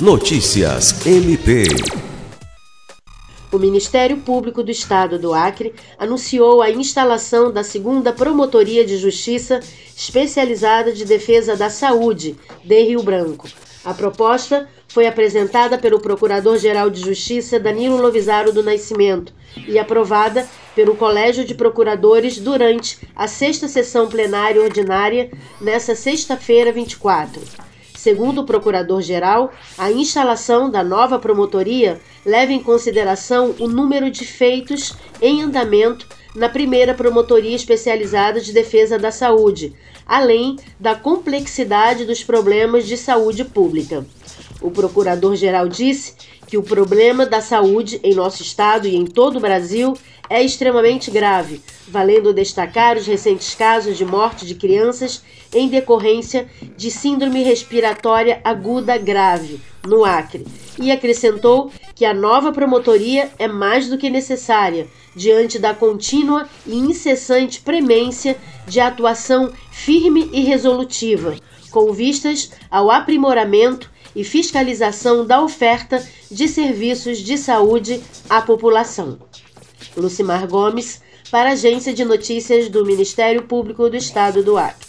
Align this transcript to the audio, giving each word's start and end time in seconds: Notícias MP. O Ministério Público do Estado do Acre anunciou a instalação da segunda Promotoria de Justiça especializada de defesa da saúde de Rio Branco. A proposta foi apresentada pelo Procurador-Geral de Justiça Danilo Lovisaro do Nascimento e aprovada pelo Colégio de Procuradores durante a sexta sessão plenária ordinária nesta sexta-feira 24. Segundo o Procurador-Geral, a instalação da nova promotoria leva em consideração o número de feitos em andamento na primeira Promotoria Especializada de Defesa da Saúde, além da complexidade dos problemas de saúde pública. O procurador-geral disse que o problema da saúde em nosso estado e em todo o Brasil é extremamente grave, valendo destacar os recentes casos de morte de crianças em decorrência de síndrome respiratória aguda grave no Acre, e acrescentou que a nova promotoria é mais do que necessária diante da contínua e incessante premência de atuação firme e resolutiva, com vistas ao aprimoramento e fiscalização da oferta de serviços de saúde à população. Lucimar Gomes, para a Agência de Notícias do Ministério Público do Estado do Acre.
Notícias 0.00 1.04
MP. 1.04 1.64
O 3.50 3.58
Ministério 3.58 4.18
Público 4.18 4.62
do 4.62 4.70
Estado 4.70 5.18
do 5.18 5.34
Acre 5.34 5.74
anunciou 5.98 6.62
a 6.62 6.70
instalação 6.70 7.52
da 7.52 7.64
segunda 7.64 8.12
Promotoria 8.12 8.86
de 8.86 8.96
Justiça 8.96 9.58
especializada 9.96 10.92
de 10.92 11.04
defesa 11.04 11.56
da 11.56 11.68
saúde 11.68 12.36
de 12.62 12.80
Rio 12.80 13.02
Branco. 13.02 13.48
A 13.84 13.92
proposta 13.92 14.68
foi 14.86 15.08
apresentada 15.08 15.76
pelo 15.76 15.98
Procurador-Geral 15.98 16.90
de 16.90 17.00
Justiça 17.00 17.58
Danilo 17.58 18.00
Lovisaro 18.00 18.52
do 18.52 18.62
Nascimento 18.62 19.32
e 19.66 19.80
aprovada 19.80 20.48
pelo 20.76 20.94
Colégio 20.94 21.44
de 21.44 21.56
Procuradores 21.56 22.38
durante 22.38 23.00
a 23.16 23.26
sexta 23.26 23.66
sessão 23.66 24.06
plenária 24.06 24.62
ordinária 24.62 25.28
nesta 25.60 25.96
sexta-feira 25.96 26.70
24. 26.70 27.67
Segundo 27.98 28.42
o 28.42 28.44
Procurador-Geral, 28.44 29.52
a 29.76 29.90
instalação 29.90 30.70
da 30.70 30.84
nova 30.84 31.18
promotoria 31.18 32.00
leva 32.24 32.52
em 32.52 32.62
consideração 32.62 33.56
o 33.58 33.66
número 33.66 34.08
de 34.08 34.24
feitos 34.24 34.94
em 35.20 35.42
andamento 35.42 36.06
na 36.32 36.48
primeira 36.48 36.94
Promotoria 36.94 37.56
Especializada 37.56 38.40
de 38.40 38.52
Defesa 38.52 39.00
da 39.00 39.10
Saúde, 39.10 39.74
além 40.06 40.54
da 40.78 40.94
complexidade 40.94 42.04
dos 42.04 42.22
problemas 42.22 42.86
de 42.86 42.96
saúde 42.96 43.44
pública. 43.44 44.06
O 44.60 44.70
procurador-geral 44.70 45.68
disse 45.68 46.14
que 46.46 46.58
o 46.58 46.62
problema 46.62 47.24
da 47.24 47.40
saúde 47.40 48.00
em 48.02 48.14
nosso 48.14 48.42
estado 48.42 48.88
e 48.88 48.96
em 48.96 49.04
todo 49.04 49.36
o 49.36 49.40
Brasil 49.40 49.94
é 50.28 50.42
extremamente 50.42 51.10
grave, 51.10 51.60
valendo 51.86 52.34
destacar 52.34 52.96
os 52.96 53.06
recentes 53.06 53.54
casos 53.54 53.96
de 53.96 54.04
morte 54.04 54.44
de 54.44 54.54
crianças 54.54 55.22
em 55.54 55.68
decorrência 55.68 56.48
de 56.76 56.90
síndrome 56.90 57.42
respiratória 57.42 58.40
aguda 58.44 58.98
grave 58.98 59.60
no 59.86 60.04
Acre, 60.04 60.46
e 60.78 60.90
acrescentou 60.90 61.70
que 61.94 62.04
a 62.04 62.12
nova 62.12 62.52
promotoria 62.52 63.30
é 63.38 63.48
mais 63.48 63.88
do 63.88 63.96
que 63.96 64.10
necessária 64.10 64.86
diante 65.16 65.58
da 65.58 65.72
contínua 65.72 66.48
e 66.66 66.76
incessante 66.76 67.60
premência 67.60 68.36
de 68.66 68.80
atuação 68.80 69.50
firme 69.70 70.28
e 70.32 70.42
resolutiva, 70.42 71.36
com 71.70 71.92
vistas 71.92 72.50
ao 72.70 72.90
aprimoramento 72.90 73.90
e 74.18 74.24
fiscalização 74.24 75.24
da 75.24 75.40
oferta 75.40 76.04
de 76.28 76.48
serviços 76.48 77.18
de 77.18 77.38
saúde 77.38 78.02
à 78.28 78.42
população. 78.42 79.16
Lucimar 79.96 80.44
Gomes, 80.48 81.00
para 81.30 81.50
a 81.50 81.52
Agência 81.52 81.94
de 81.94 82.04
Notícias 82.04 82.68
do 82.68 82.84
Ministério 82.84 83.44
Público 83.44 83.88
do 83.88 83.96
Estado 83.96 84.42
do 84.42 84.58
Acre. 84.58 84.87